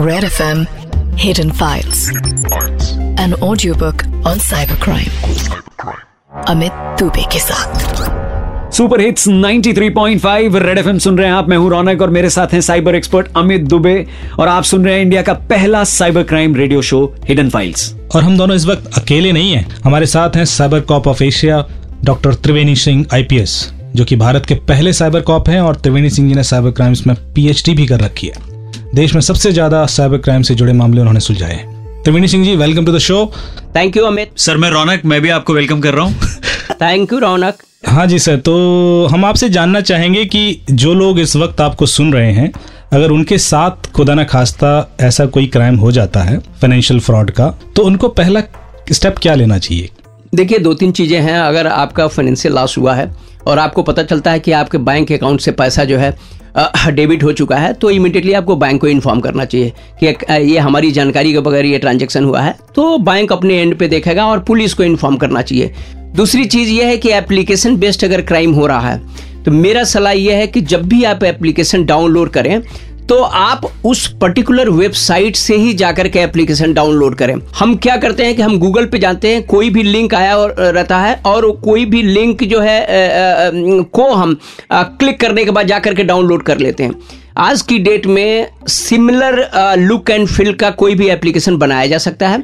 Red 0.00 0.24
FM 0.24 0.60
Hidden 1.18 1.50
Files. 1.52 1.98
An 3.18 3.34
audiobook 3.46 4.04
on 4.24 4.38
cybercrime. 4.44 5.10
Amit 6.48 6.72
Dubey 7.00 7.24
के 7.32 7.38
साथ 7.38 8.70
super 8.72 9.00
hits 9.00 9.26
93.5 9.28 10.56
red 10.56 10.78
FM 10.78 10.98
सुन 10.98 11.18
रहे 11.18 11.26
हैं 11.26 11.34
आप। 11.34 11.48
मैं 11.48 11.56
हूँ 11.56 11.68
रौनक 11.70 12.02
और 12.02 12.10
मेरे 12.10 12.30
साथ 12.30 12.52
हैं 12.52 12.60
साइबर 12.60 12.94
एक्सपर्ट 12.94 13.28
अमित 13.36 13.62
दुबे 13.62 13.94
और 14.38 14.48
आप 14.48 14.64
सुन 14.64 14.84
रहे 14.84 14.94
हैं 14.94 15.02
इंडिया 15.02 15.22
का 15.22 15.34
पहला 15.50 15.84
cyber 15.92 16.22
crime 16.22 16.54
radio 16.56 16.82
show 16.82 17.04
hidden 17.28 17.50
files 17.50 17.94
और 18.14 18.22
हम 18.22 18.38
दोनों 18.38 18.56
इस 18.56 18.66
वक्त 18.66 18.98
अकेले 18.98 19.32
नहीं 19.32 19.52
हैं। 19.52 19.66
हमारे 19.84 20.06
साथ 20.06 20.36
हैं 20.36 20.44
cyber 20.44 20.80
cop 20.92 21.08
of 21.08 21.22
Asia 21.24 21.64
doctor 22.04 22.34
Triveni 22.34 22.76
Singh 22.76 23.06
IPS 23.14 23.62
जो 23.96 24.04
कि 24.04 24.16
भारत 24.16 24.46
के 24.46 24.54
पहले 24.68 24.92
साइबर 24.92 25.20
कॉप 25.20 25.48
हैं 25.48 25.60
और 25.60 25.76
त्रिवेणी 25.76 26.10
सिंह 26.10 26.28
जी 26.28 26.34
ने 26.34 26.42
साइबर 26.44 26.70
क्राइम्स 26.70 27.06
में 27.06 27.16
पीएचडी 27.34 27.74
भी 27.74 27.86
कर 27.86 28.00
रखी 28.00 28.26
है। 28.26 28.49
देश 28.94 29.12
में 29.14 29.20
सबसे 29.20 29.50
ज़्यादा 29.52 29.84
साइबर 29.86 30.18
क्राइम 30.18 30.42
से 30.42 30.54
जुड़े 30.54 30.72
मामले 30.72 31.00
उन्होंने 31.00 31.20
सुलझाए। 31.20 31.56
Triveni 32.04 32.28
Singh 32.28 32.44
ji 32.44 32.54
welcome 32.56 32.86
to 32.86 32.92
the 32.92 32.98
show 32.98 33.18
thank 33.76 33.96
you 33.96 34.04
Amit 34.04 34.30
sir 34.36 34.56
मैं 34.56 34.70
रौनक 34.70 35.02
मैं 35.04 35.20
भी 35.20 35.28
आपको 35.30 35.52
वेलकम 35.54 35.80
कर 35.80 35.94
रहा 35.94 36.04
हूँ। 36.04 36.14
Thank 36.80 37.12
you 37.12 37.18
Raunak. 37.18 37.62
हाँ 37.86 38.06
जी 38.06 38.18
सर 38.18 38.36
तो 38.38 38.54
हम 39.12 39.24
आपसे 39.24 39.48
जानना 39.48 39.80
चाहेंगे 39.80 40.24
कि 40.24 40.60
जो 40.70 40.94
लोग 40.94 41.20
इस 41.20 41.36
वक्त 41.36 41.60
आपको 41.60 41.86
सुन 41.86 42.12
रहे 42.12 42.32
हैं 42.32 42.50
अगर 42.92 43.10
उनके 43.10 43.38
साथ 43.38 43.90
खुदा 43.92 44.14
न 44.14 44.24
खास्ता 44.24 44.72
ऐसा 45.00 45.26
कोई 45.28 45.46
क्राइम 45.48 45.76
हो 45.76 45.92
जाता 45.92 46.22
है 46.22 46.38
फाइनेंशियल 46.60 47.00
फ्रॉड 47.00 47.30
का 47.30 47.48
तो 47.76 47.82
उनको 47.82 48.08
पहला 48.10 48.42
स्टेप 48.92 49.18
क्या 49.18 49.34
लेना 49.34 49.58
चाहिए? 49.58 49.88
देखिए 50.34 50.58
दो 50.58 50.74
तीन 50.74 50.92
चीज़ें 50.92 51.20
हैं। 51.20 51.38
अगर 51.38 51.66
आपका 51.66 52.06
फाइनेंशियल 52.08 52.54
लॉस 52.54 52.76
हुआ 52.78 52.94
है 52.94 53.10
और 53.46 53.58
आपको 53.58 53.82
पता 53.82 54.02
चलता 54.02 54.30
है 54.30 54.40
कि 54.40 54.52
आपके 54.52 54.78
बैंक 54.80 55.12
अकाउंट 55.12 55.40
से 55.40 55.52
पैसा 55.52 55.84
जो 55.84 55.98
है 55.98 56.14
डेबिट 56.86 57.22
हो 57.24 57.32
चुका 57.32 57.56
है 57.56 57.72
तो 57.72 57.90
इमिडिएटली 57.90 58.32
आपको 58.32 58.56
बैंक 58.56 58.80
को 58.80 58.88
इन्फॉर्म 58.88 59.20
करना 59.20 59.44
चाहिए 59.44 59.72
कि 60.04 60.06
ये 60.52 60.58
हमारी 60.58 60.90
जानकारी 60.90 61.32
के 61.32 61.40
बगैर 61.40 61.64
ये 61.64 61.78
ट्रांजेक्शन 61.78 62.24
हुआ 62.24 62.40
है 62.40 62.56
तो 62.76 62.98
बैंक 62.98 63.32
अपने 63.32 63.54
एंड 63.54 63.78
पे 63.78 63.88
देखेगा 63.88 64.26
और 64.26 64.40
पुलिस 64.40 64.74
को 64.74 64.82
इन्फॉर्म 64.82 65.16
करना 65.16 65.42
चाहिए। 65.42 65.74
दूसरी 66.16 66.44
चीज़ 66.44 66.70
यह 66.70 66.86
है 66.86 66.96
कि 66.96 67.10
एप्लीकेशन 67.10 67.76
बेस्ड 67.76 68.04
अगर 68.04 68.20
क्राइम 68.20 68.52
हो 68.52 68.66
रहा 68.66 68.90
है 68.90 69.00
तो 69.44 69.50
मेरा 69.50 69.84
सलाह 69.84 70.12
यह 70.12 70.36
है 70.36 70.46
कि 70.46 70.60
जब 70.60 70.88
भी 70.88 71.04
आप 71.04 71.24
एप्लीकेशन 71.24 71.84
डाउनलोड 71.84 72.30
करें 72.30 72.62
तो 73.10 73.16
आप 73.22 73.62
उस 73.84 74.06
पर्टिकुलर 74.20 74.68
वेबसाइट 74.70 75.36
से 75.36 75.56
ही 75.56 75.72
जाकर 75.74 76.08
के 76.08 76.18
एप्लीकेशन 76.18 76.74
डाउनलोड 76.74 77.14
करें। 77.14 77.34
हम 77.58 77.74
क्या 77.76 77.96
करते 77.96 78.24
हैं 78.24 78.34
कि 78.36 78.42
हम 78.42 78.58
गूगल 78.58 78.86
पे 78.86 78.98
जाते 78.98 79.32
हैं, 79.34 79.42
कोई 79.46 79.70
भी 79.70 79.82
लिंक 79.82 80.14
आया 80.14 80.36
और 80.36 80.54
रहता 80.58 80.98
है 80.98 81.14
और 81.26 81.50
कोई 81.64 81.84
भी 81.84 82.02
लिंक 82.02 82.44
जो 82.44 82.60
है 82.60 82.86
को 83.92 84.10
हम 84.12 84.36
क्लिक 84.72 85.20
करने 85.20 85.44
के 85.44 85.50
बाद 85.50 85.66
जाकर 85.66 85.94
के 85.94 86.04
डाउनलोड 86.04 86.42
कर 86.42 86.58
लेते 86.58 86.84
हैं। 86.84 86.94
आज 87.38 87.62
की 87.62 87.78
डेट 87.78 88.06
में 88.06 88.50
सिमिलर 88.68 89.48
लुक 89.78 90.10
एंड 90.10 90.26
फील 90.28 90.52
का 90.52 90.70
कोई 90.72 90.94
भी 90.94 91.08
एप्लीकेशन 91.08 91.56
बनाया 91.56 91.86
जा 91.86 91.98
सकता 91.98 92.28
है। 92.28 92.42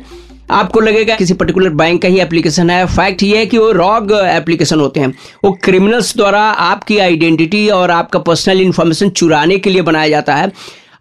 आपको 0.50 0.80
लगेगा 0.80 1.14
किसी 1.16 1.34
पर्टिकुलर 1.34 1.70
बैंक 1.70 2.00
का 2.02 2.08
ही 2.08 2.18
एप्लीकेशन 2.20 2.70
है। 2.70 2.84
फैक्ट 2.86 3.22
ये 3.22 3.38
है 3.38 3.46
कि 3.46 3.58
वो 3.58 3.70
रॉग 3.72 4.12
एप्लीकेशन 4.14 4.80
होते 4.80 5.00
हैं। 5.00 5.12
वो 5.44 5.52
क्रिमिनल्स 5.64 6.16
द्वारा 6.16 6.40
आपकी 6.40 6.98
आइडेंटिटी 6.98 7.68
और 7.70 7.90
आपका 7.90 8.18
पर्सनल 8.20 8.60
इन्फॉर्मेशन 8.60 9.08
चुराने 9.10 9.58
के 9.58 9.70
लिए 9.70 9.82
बनाया 9.82 10.08
जाता 10.08 10.34
है। 10.34 10.52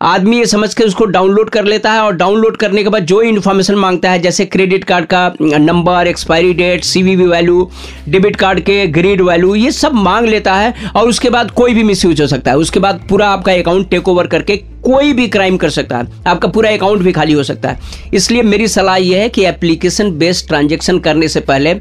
आदमी 0.01 0.37
ये 0.37 0.45
समझ 0.45 0.73
के 0.73 0.83
उसको 0.83 1.05
डाउनलोड 1.05 1.49
कर 1.49 1.65
लेता 1.65 1.91
है 1.91 1.99
और 1.99 2.15
डाउनलोड 2.15 2.57
करने 2.57 2.83
के 2.83 2.89
बाद 2.89 3.05
जो 3.05 3.21
इन्फॉर्मेशन 3.21 3.75
माँगता 3.75 4.09
है, 4.11 4.19
जैसे 4.19 4.45
क्रेडिट 4.45 4.83
कार्ड 4.83 5.05
का 5.05 5.31
number 5.41 6.07
expiry 6.07 6.53
date 6.53 6.83
CVV 6.83 7.25
value 7.25 7.69
debit 8.09 8.35
card 8.35 8.59
के 8.59 8.85
ग्रेड 8.89 9.21
वैल्यू 9.21 9.55
ये 9.55 9.71
सब 9.71 9.93
मांग 9.95 10.27
लेता 10.27 10.53
है 10.53 10.73
और 10.95 11.09
उसके 11.09 11.29
बाद 11.29 11.51
कोई 11.51 11.73
भी 11.73 11.83
मिस 11.83 12.05
हो 12.05 12.27
सकता 12.27 12.51
है। 12.51 12.57
उसके 12.57 12.79
बाद 12.79 13.01
पूरा 13.09 13.29
आपका 13.29 13.53
अकाउंट 13.53 13.89
टेक 13.89 14.07
ओवर 14.07 14.27
करके 14.27 14.61
कोई 14.85 15.13
भी 15.13 15.27
क्राइम 15.27 15.57
कर 15.57 15.69
सकता 15.69 15.97
है। 15.97 16.23
आपका 16.27 16.47
पूरा 16.47 16.71
अकाउंट 16.71 17.01
भी 17.01 17.11
खाली 17.11 17.33
हो 17.33 17.43
सकता 17.43 17.69
है। 17.69 18.09
इसलिए 18.13 18.43
मेरी 18.43 18.67
सलाह 18.69 18.95
यह 18.97 19.21
है 19.21 19.29
कि 19.29 19.45
एप्लीकेशन 19.45 20.11
बेस्ड 20.17 20.47
ट्रांजेक्शन 20.47 20.99
करने 20.99 21.27
से 21.27 21.39
पहले 21.41 21.79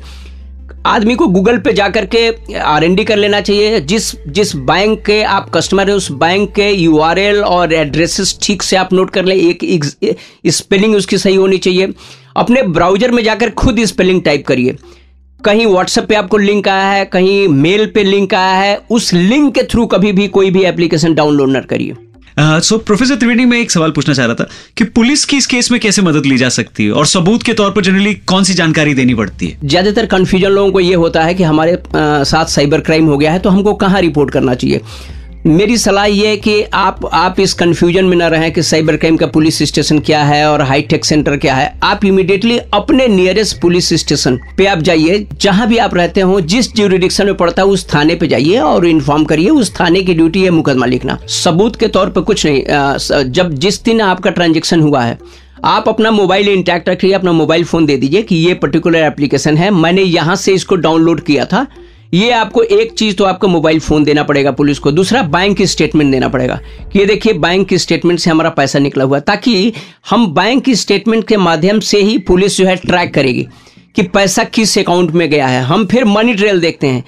आदमी 0.86 1.14
को 1.14 1.26
गूगल 1.28 1.58
पे 1.58 1.72
जाकर 1.72 2.06
के 2.14 2.58
आर 2.58 2.84
एन 2.84 2.94
डी 2.94 3.04
कर 3.04 3.16
लेना 3.16 3.40
चाहिए। 3.40 3.80
जिस 3.82 4.10
जिस 4.28 4.54
बैंक 4.56 4.98
के 5.06 5.22
आप 5.24 5.48
कस्टमर 5.54 5.88
हैं 5.88 5.96
उस 5.96 6.10
बैंक 6.12 6.50
के 6.54 6.68
यू 6.70 6.98
आर 7.00 7.18
एल 7.18 7.42
और 7.44 7.72
एड्रेसेस 7.72 8.36
ठीक 8.42 8.62
से 8.62 8.76
आप 8.76 8.92
नोट 8.92 9.10
कर 9.10 9.24
लें। 9.24 9.36
एक, 9.36 9.64
एक 9.64 9.84
स्पेलिंग 10.48 10.94
उसकी 10.96 11.18
सही 11.18 11.34
होनी 11.34 11.58
चाहिए। 11.58 11.92
अपने 12.36 12.62
ब्राउज़र 12.64 13.10
में 13.10 13.22
जाकर 13.24 13.50
खुद 13.52 13.84
स्पेलिंग 13.84 14.22
टाइप 14.22 14.46
करिए। 14.46 14.76
कहीं 15.40 15.66
व्हाट्सएप 15.66 16.04
पे 16.04 16.14
आपको 16.14 16.36
लिंक 16.38 16.68
आया 16.68 16.88
है 16.88 17.04
कहीं 17.04 17.48
मेल 17.50 17.86
पे 17.86 18.04
लिंक 18.04 18.34
आया 18.34 18.54
है 18.54 18.76
उस 18.90 19.12
लिंक 19.12 19.54
के 19.54 19.62
थ्रू 19.62 19.86
कभी 19.86 20.12
भी 20.12 20.28
कोई 20.28 20.50
भी 20.50 20.64
एप्लीकेशन 20.64 21.14
डाउनलोड 21.14 21.56
न 21.56 21.60
करिए। 21.60 21.94
सो 22.38 22.76
प्रोफेसर 22.78 23.14
त्रिवेणी 23.14 23.44
मैं 23.44 23.58
एक 23.58 23.70
सवाल 23.70 23.90
पूछना 23.90 24.14
चाह 24.14 24.26
रहा 24.26 24.34
था 24.34 24.48
कि 24.76 24.84
पुलिस 24.84 25.24
की 25.24 25.36
इस 25.36 25.46
केस 25.46 25.70
में 25.70 25.80
कैसे 25.80 26.02
मदद 26.02 26.26
ली 26.26 26.36
जा 26.38 26.48
सकती 26.48 26.84
है? 26.84 26.90
और 26.92 27.06
सबूत 27.06 27.42
के 27.42 27.52
तौर 27.54 27.70
पर 27.70 27.82
जनरली 27.84 28.14
कौन 28.26 28.44
सी 28.44 28.54
जानकारी 28.54 28.94
देनी 28.94 29.14
पड़ती 29.14 29.46
है? 29.46 29.58
ज़्यादातर 29.64 30.06
कंफ्यूजन 30.06 30.50
लोगों 30.50 30.72
को 30.72 30.80
यह 30.80 30.96
होता 30.96 31.22
है 31.24 31.34
कि 31.34 31.42
हमारे 31.42 31.78
साथ 31.96 32.46
साइबर 32.46 32.80
क्राइम 32.80 33.06
हो 33.06 33.18
गया 33.18 33.32
है 33.32 33.38
तो 33.38 33.50
हमको 33.50 33.74
कहाँ 33.74 34.00
रिपोर्ट 34.00 34.30
करना 34.30 34.54
चाहिए? 34.54 34.80
मेरी 35.46 35.76
सलाह 35.76 36.04
ये 36.04 36.28
है 36.28 36.36
कि 36.36 36.62
आप 36.74 37.04
आप 37.12 37.40
इस 37.40 37.52
कंफ्यूजन 37.54 38.04
में 38.04 38.16
ना 38.16 38.28
रहें 38.28 38.52
कि 38.52 38.62
साइबर 38.62 38.96
क्राइम 38.96 39.16
का 39.16 39.26
पुलिस 39.26 39.58
स्टेशन 39.62 39.98
क्या 40.00 40.22
है 40.24 40.46
और 40.50 40.62
हाईटेक 40.62 41.04
सेंटर 41.04 41.36
क्या 41.36 41.54
है। 41.54 41.78
आप 41.82 42.04
इमीडिएटली 42.04 42.58
अपने 42.74 43.08
नियरेस्ट 43.08 43.60
पुलिस 43.60 43.92
स्टेशन 43.94 44.38
पे 44.58 44.66
आप 44.66 44.78
जाइए। 44.80 45.26
जहाँ 45.42 45.66
भी 45.68 45.78
आप 45.78 45.94
रहते 45.94 46.20
हो, 46.20 46.40
जिस 46.40 46.74
ज्यूरिडिक्शन 46.76 47.26
में 47.26 47.36
पड़ता 47.36 47.62
है, 47.62 47.68
उस 47.68 47.86
थाने 47.94 48.14
पे 48.14 48.26
जाइए 48.26 48.58
और 48.58 48.86
इन्फॉर्म 48.86 49.24
करिए। 49.24 49.50
उस 49.50 49.74
थाने 49.80 50.02
की 50.02 50.14
ड्यूटी 50.14 50.42
है 50.42 50.50
मुकदमा 50.50 50.86
लिखना। 50.86 51.18
सबूत 51.34 51.76
के 51.76 51.88
तौर 51.88 52.10
पर 52.10 52.20
कुछ 52.22 52.46
नहीं 52.46 53.30
जब 53.30 53.54
जिस 53.56 53.82
दिन 53.84 54.00
आपका 54.00 54.30
ट्रांजेक्शन 54.30 54.80
हुआ 54.80 55.02
है, 55.02 55.18
आप 55.64 55.88
अपना 55.88 56.10
मोबाइल 56.10 56.48
इंटैक्ट 56.48 56.88
रखिए, 56.88 57.12
अपना 57.12 57.32
मोबाइल 57.34 57.64
फ़ोन 57.64 57.86
दे 57.86 57.96
दीजिए 57.96 58.22
कि 58.22 58.36
ये 58.36 58.54
पर्टिकुलर 58.56 59.04
एप्लीकेशन 59.04 59.56
है। 59.56 59.70
मैंने 59.72 60.02
यहाँ 60.02 60.36
से 60.36 60.54
इसको 60.54 60.76
डाउनलोड 60.76 61.20
किया 61.20 61.44
था। 61.44 61.66
ये 62.14 62.30
आपको 62.30 62.62
एक 62.62 62.92
चीज़ 62.92 63.14
तो 63.16 63.24
आपको 63.24 63.48
मोबाइल 63.48 63.78
फ़ोन 63.80 64.04
देना 64.04 64.22
पड़ेगा 64.22 64.50
पुलिस 64.50 64.78
को, 64.78 64.90
दूसरा 64.92 65.22
बैंक 65.22 65.56
की 65.56 65.66
स्टेटमेंट 65.66 66.10
देना 66.12 66.28
पड़ेगा। 66.28 66.58
कि 66.92 66.98
ये 66.98 67.06
देखिए, 67.06 67.32
बैंक 67.32 67.68
की 67.68 67.78
स्टेटमेंट 67.78 68.20
से 68.20 68.30
हमारा 68.30 68.50
पैसा 68.50 68.78
निकला 68.78 69.04
हुआ, 69.04 69.18
ताकि 69.18 69.72
हम 70.10 70.26
बैंक 70.34 70.64
की 70.64 70.74
स्टेटमेंट 70.74 71.26
के 71.28 71.36
माध्यम 71.36 71.80
से 71.80 72.02
ही 72.02 72.16
पुलिस 72.18 72.56
जो 72.56 72.66
है 72.66 72.76
ट्रैक 72.76 73.14
करेगी 73.14 73.46
कि 73.96 74.02
पैसा 74.04 74.44
किस 74.44 74.78
अकाउंट 74.78 75.10
में 75.10 75.28
गया 75.30 75.46
है। 75.46 75.62
हम 75.62 75.86
फिर 75.86 76.04
मनी 76.04 76.34
ट्रेल 76.34 76.60
देखते 76.60 76.86
हैं 76.86 77.04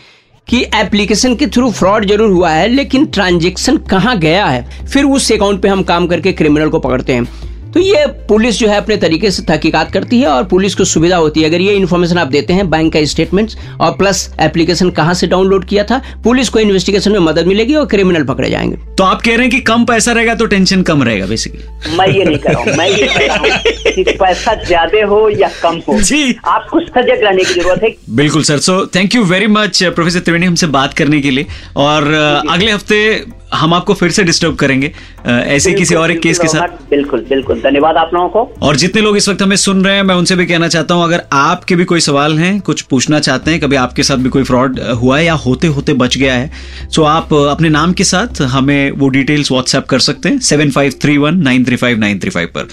कि 0.48 0.64
एप्लीकेशन 0.74 1.36
के 1.36 1.46
थ्रू 1.46 1.70
फ्रॉड 1.70 2.06
ज़रूर 2.06 2.30
हुआ 2.30 2.50
है, 2.50 2.68
लेकिन 2.68 3.06
ट्रांजेक्शन 3.06 3.76
कहाँ 3.90 4.18
गया 4.18 4.46
है, 4.46 4.86
फिर 4.86 5.04
उस 5.04 5.32
अकाउंट 5.32 5.62
पे 5.62 5.68
हम 5.68 5.82
काम 5.82 6.06
करके 6.06 6.32
क्रिमिनल 6.32 6.68
को 6.68 6.78
पकड़ते 6.78 7.12
हैं। 7.12 7.45
तो 7.74 7.80
ये 7.80 8.06
पुलिस 8.28 8.58
जो 8.58 8.68
है 8.68 8.76
अपने 8.76 8.96
तरीके 8.96 9.30
से 9.30 9.42
तहकीकात 9.42 9.90
करती 9.92 10.20
है 10.20 10.26
और 10.26 10.44
पुलिस 10.46 10.74
को 10.74 10.84
सुविधा 10.84 11.16
होती 11.16 11.40
है। 11.40 11.48
अगर 11.48 11.60
ये 11.60 11.72
इन्फॉर्मेशन 11.74 12.18
आप 12.18 12.28
देते 12.28 12.52
हैं 12.52 12.68
बैंक 12.70 12.92
का 12.92 13.04
स्टेटमेंट 13.04 13.52
और 13.80 13.90
प्लस 13.96 14.28
एप्लीकेशन 14.40 14.90
कहाँ 14.90 15.14
से 15.14 15.26
डाउनलोड 15.26 15.64
किया 15.64 15.84
था 15.84 16.00
पुलिस 16.24 16.48
को 16.48 16.58
इन्वेस्टिगेशन 16.58 17.12
में 17.12 17.18
मदद 17.20 17.46
मिलेगी 17.46 17.74
और 17.74 17.86
क्रिमिनल 17.86 18.24
पकड़े 18.24 18.50
जाएँगे। 18.50 18.76
तो 18.96 19.04
आप 19.04 19.22
कह 19.22 19.30
रहे 19.30 19.40
हैं 19.40 19.50
कि 19.50 19.60
कम 19.62 19.84
पैसा 19.84 20.12
रहेगा 20.12 20.34
तो 20.34 20.46
टेंशन 20.46 20.82
कम 20.82 21.02
रहेगा 21.02 21.26
बेसिकली 21.26 21.96
मैं 21.96 22.08
ये 22.08 22.24
नहीं 22.24 22.38
कर 22.38 22.52
रहा 22.52 22.62
हूँ 22.62 22.76
मैं 22.76 22.88
ये 22.88 23.06
कह 23.08 23.26
रहा 23.26 23.36
हूँ 23.36 23.94
कि 23.96 24.04
पैसा 24.12 24.54
ज़्यादा 24.64 25.04
हो 25.06 25.28
या 25.30 25.50
कम 25.62 25.80
हो 25.88 26.00
जी। 26.00 26.36
आपको 26.46 26.80
सजग 26.80 27.24
रहने 27.24 27.44
की 27.44 27.54
ज़रूरत 27.54 27.82
है। 27.82 27.94
बिल्कुल 28.16 28.42
sir. 28.42 28.58
So 28.60 28.84
thank 28.96 29.14
you 29.14 29.22
very 29.26 29.46
much 29.48 29.82
professor 29.84 30.20
Triveni 30.20 30.46
हमसे 30.46 30.66
बात 30.72 30.94
करने 30.94 31.20
के 31.20 31.30
लिए। 31.30 31.46
और 31.76 32.12
अगले 32.48 32.70
हफ़्ते 32.70 33.24
हम 33.52 33.74
आपको 33.74 33.94
फिर 33.94 34.10
से 34.10 34.22
डिस्टर्ब 34.24 34.54
करेंगे 34.56 34.90
ऐसे 35.26 35.72
किसी 35.74 35.94
और 35.94 36.10
एक 36.10 36.20
केस 36.22 36.38
के 36.38 36.48
साथ? 36.48 36.68
बिल्कुल 36.90 37.20
बिल्कुल 37.28 37.60
धन्यवाद 37.60 37.96
आप 37.96 38.10
लोगों 38.14 38.28
को। 38.28 38.66
और 38.66 38.76
जितने 38.76 39.02
लोग 39.02 39.16
इस 39.16 39.28
वक्त 39.28 39.42
हमें 39.42 39.56
सुन 39.56 39.84
रहे 39.84 39.94
हैं 39.96 40.02
मैं 40.02 40.14
उनसे 40.14 40.36
भी 40.36 40.46
कहना 40.46 40.68
चाहता 40.68 40.94
हूँ 40.94 41.04
अगर 41.04 41.22
आपके 41.32 41.76
भी 41.76 41.84
कोई 41.84 42.00
सवाल 42.00 42.38
हैं 42.38 42.60
कुछ 42.60 42.82
पूछना 42.82 43.20
चाहते 43.20 43.50
हैं 43.50 43.60
कभी 43.60 43.76
आपके 43.76 44.02
साथ 44.02 44.16
भी 44.16 44.28
कोई 44.28 44.42
फ्रॉड 44.42 44.80
हुआ 45.00 45.18
है 45.18 45.24
या 45.24 45.34
होते 45.36 45.66
होते 45.68 45.92
बच 45.94 46.16
गया 46.18 46.34
है 46.34 46.50
तो 46.94 47.02
आप 47.04 47.34
अपने 47.34 47.68
नाम 47.68 47.92
के 47.92 48.04
साथ 48.04 48.42
हमें 48.52 48.90
वो 48.92 49.08
डिटेल्स 49.08 49.52
व्हाट्सएप 49.52 49.86
कर 49.86 49.98
सकते 50.00 50.28
हैं 50.28 50.38
seven 50.40 50.70
five 50.70 50.92
three 51.02 51.16
one 51.18 51.42
nine 51.42 51.64
three 51.64 51.76
five 51.76 51.98
nine 51.98 52.18
three 52.18 52.30
five 52.30 52.48
पर। 52.56 52.68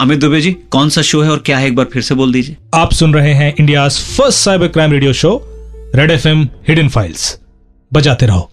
अमित 0.00 0.18
दुबे 0.18 0.40
जी 0.40 0.52
कौन 0.70 0.88
सा 0.88 1.02
शो 1.02 1.22
है 1.22 1.30
और 1.30 1.42
क्या 1.46 1.58
है 1.58 1.66
एक 1.66 1.76
बार 1.76 1.86
फिर 1.92 2.02
से 2.02 2.14
बोल 2.14 2.32
दीजिए। 2.32 2.56
आप 2.74 2.92
सुन 2.92 3.14
रहे 3.14 3.32
हैं 3.34 3.54
India 3.54 3.88
first 3.88 4.38
cyber 4.38 4.68
crime 4.68 4.92
radio 4.92 5.12
show 5.14 5.40
red 5.94 6.10
F 6.10 6.28
M 6.28 6.48
hidden 6.68 6.88
files 6.88 7.36
बजाते 7.92 8.26
रहो। 8.26 8.50